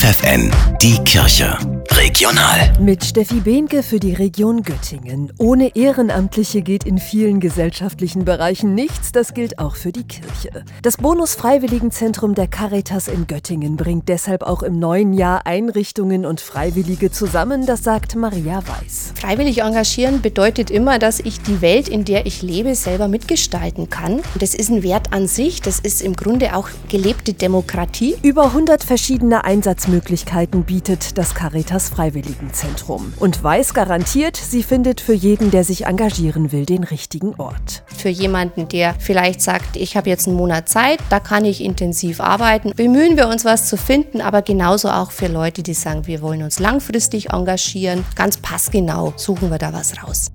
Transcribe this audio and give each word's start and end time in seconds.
FFN, 0.00 0.50
die 0.80 0.96
Kirche. 1.04 1.58
Regional. 1.90 2.72
Mit 2.80 3.04
Steffi 3.04 3.40
Behnke 3.40 3.82
für 3.82 4.00
die 4.00 4.14
Region 4.14 4.62
Göttingen. 4.62 5.30
Ohne 5.36 5.76
Ehrenamtliche 5.76 6.62
geht 6.62 6.84
in 6.84 6.96
vielen 6.96 7.38
gesellschaftlichen 7.38 8.24
Bereichen 8.24 8.74
nichts. 8.74 9.12
Das 9.12 9.34
gilt 9.34 9.58
auch 9.58 9.76
für 9.76 9.92
die 9.92 10.04
Kirche. 10.04 10.64
Das 10.80 10.96
Bonus-Freiwilligenzentrum 10.96 12.34
der 12.34 12.48
Caritas 12.48 13.08
in 13.08 13.26
Göttingen 13.26 13.76
bringt 13.76 14.08
deshalb 14.08 14.42
auch 14.42 14.62
im 14.62 14.78
neuen 14.78 15.12
Jahr 15.12 15.46
Einrichtungen 15.46 16.24
und 16.24 16.40
Freiwillige 16.40 17.10
zusammen. 17.10 17.66
Das 17.66 17.84
sagt 17.84 18.16
Maria 18.16 18.62
Weiß. 18.66 19.09
Freiwillig 19.20 19.60
engagieren 19.60 20.22
bedeutet 20.22 20.70
immer, 20.70 20.98
dass 20.98 21.20
ich 21.20 21.42
die 21.42 21.60
Welt, 21.60 21.88
in 21.88 22.06
der 22.06 22.24
ich 22.24 22.40
lebe, 22.40 22.74
selber 22.74 23.06
mitgestalten 23.06 23.90
kann. 23.90 24.14
Und 24.14 24.40
das 24.40 24.54
ist 24.54 24.70
ein 24.70 24.82
Wert 24.82 25.12
an 25.12 25.26
sich. 25.26 25.60
Das 25.60 25.78
ist 25.78 26.00
im 26.00 26.14
Grunde 26.16 26.56
auch 26.56 26.70
gelebte 26.88 27.34
Demokratie. 27.34 28.16
Über 28.22 28.46
100 28.46 28.82
verschiedene 28.82 29.44
Einsatzmöglichkeiten 29.44 30.64
bietet 30.64 31.18
das 31.18 31.34
Caritas 31.34 31.90
Freiwilligenzentrum 31.90 33.12
und 33.18 33.44
weiß 33.44 33.74
garantiert, 33.74 34.38
sie 34.38 34.62
findet 34.62 35.02
für 35.02 35.12
jeden, 35.12 35.50
der 35.50 35.64
sich 35.64 35.84
engagieren 35.84 36.50
will, 36.50 36.64
den 36.64 36.82
richtigen 36.82 37.34
Ort. 37.34 37.82
Für 37.94 38.08
jemanden, 38.08 38.68
der 38.68 38.94
vielleicht 38.98 39.42
sagt, 39.42 39.76
ich 39.76 39.98
habe 39.98 40.08
jetzt 40.08 40.28
einen 40.28 40.38
Monat 40.38 40.70
Zeit, 40.70 40.98
da 41.10 41.20
kann 41.20 41.44
ich 41.44 41.62
intensiv 41.62 42.22
arbeiten, 42.22 42.72
bemühen 42.74 43.18
wir 43.18 43.28
uns, 43.28 43.44
was 43.44 43.68
zu 43.68 43.76
finden, 43.76 44.22
aber 44.22 44.40
genauso 44.40 44.88
auch 44.88 45.10
für 45.10 45.26
Leute, 45.26 45.62
die 45.62 45.74
sagen, 45.74 46.06
wir 46.06 46.22
wollen 46.22 46.42
uns 46.42 46.58
langfristig 46.58 47.34
engagieren. 47.34 48.02
Ganz 48.16 48.38
passgenau 48.38 49.09
suchen 49.16 49.50
wir 49.50 49.58
da 49.58 49.72
was 49.72 49.92
raus. 50.02 50.30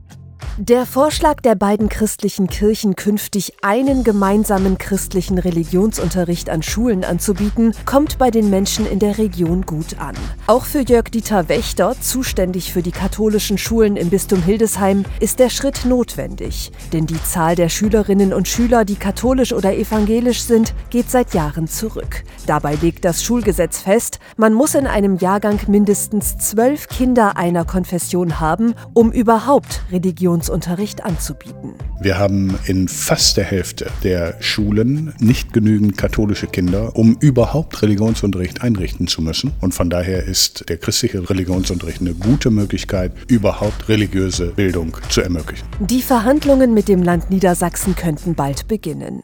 Der 0.58 0.86
Vorschlag 0.86 1.42
der 1.42 1.56
beiden 1.56 1.90
christlichen 1.90 2.48
Kirchen, 2.48 2.96
künftig 2.96 3.52
einen 3.62 4.06
gemeinsamen 4.06 4.78
christlichen 4.78 5.38
Religionsunterricht 5.38 6.50
an 6.50 6.64
Schulen 6.64 7.04
anzubieten, 7.04 7.74
kommt 7.86 8.18
bei 8.18 8.32
den 8.32 8.50
Menschen 8.50 8.90
in 8.90 9.00
der 9.00 9.18
Region 9.18 9.64
gut 9.64 10.00
an. 10.00 10.16
Auch 10.48 10.64
für 10.64 10.80
Jörg-Dieter 10.80 11.50
Wächter, 11.50 11.94
zuständig 12.00 12.72
für 12.72 12.82
die 12.82 12.94
katholischen 12.94 13.58
Schulen 13.58 13.98
im 13.98 14.10
Bistum 14.10 14.42
Hildesheim, 14.42 15.04
ist 15.20 15.40
der 15.40 15.50
Schritt 15.50 15.84
notwendig. 15.84 16.72
Denn 16.94 17.06
die 17.06 17.22
Zahl 17.22 17.58
der 17.58 17.68
Schülerinnen 17.68 18.32
und 18.32 18.48
Schüler, 18.48 18.86
die 18.86 18.96
katholisch 18.96 19.52
oder 19.52 19.76
evangelisch 19.76 20.42
sind, 20.42 20.74
geht 20.90 21.12
seit 21.12 21.34
Jahren 21.34 21.68
zurück. 21.68 22.24
Dabei 22.48 22.76
legt 22.76 23.04
das 23.04 23.26
Schulgesetz 23.26 23.80
fest, 23.80 24.20
man 24.38 24.54
muss 24.54 24.74
in 24.74 24.88
einem 24.88 25.18
Jahrgang 25.18 25.60
mindestens 25.68 26.38
zwölf 26.38 26.88
Kinder 26.88 27.36
einer 27.36 27.66
Konfession 27.66 28.40
haben, 28.40 28.74
um 28.94 29.12
überhaupt 29.12 29.82
Religions 29.92 30.45
Religionsunterricht 30.46 31.04
anzubieten. 31.04 31.74
Wir 32.00 32.18
haben 32.18 32.58
in 32.66 32.88
fast 32.88 33.38
der 33.38 33.46
Hälfte 33.46 33.88
der 34.04 34.36
Schulen 34.42 35.14
nicht 35.20 35.54
genügend 35.54 35.98
katholische 35.98 36.48
Kinder, 36.48 36.96
um 36.96 37.18
überhaupt 37.20 37.82
Religionsunterricht 37.82 38.62
einrichten 38.62 39.08
zu 39.08 39.22
müssen. 39.22 39.52
Und 39.62 39.74
von 39.74 39.90
daher 39.90 40.24
ist 40.24 40.70
der 40.70 40.78
christliche 40.78 41.28
Religionsunterricht 41.30 42.02
eine 42.02 42.14
gute 42.14 42.52
Möglichkeit, 42.52 43.14
überhaupt 43.28 43.90
religiöse 43.90 44.48
Bildung 44.48 44.96
zu 45.10 45.22
ermöglichen. 45.22 45.66
Die 45.80 46.02
Verhandlungen 46.02 46.74
mit 46.74 46.88
dem 46.88 47.02
Land 47.02 47.30
Niedersachsen 47.30 47.96
könnten 47.96 48.36
bald 48.36 48.68
beginnen. 48.68 49.24